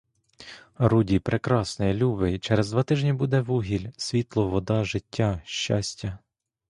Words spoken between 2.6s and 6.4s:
два тижні буде вугіль, світло, вода, життя, щастя!